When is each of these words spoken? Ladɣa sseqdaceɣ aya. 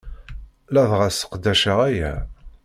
Ladɣa 0.73 1.09
sseqdaceɣ 1.11 1.79
aya. 1.89 2.13